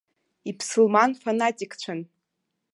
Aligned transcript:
Иԥсылман 0.49 1.11
фанатикцәан. 1.21 1.99